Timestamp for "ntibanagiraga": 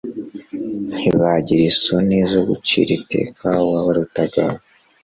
0.95-1.67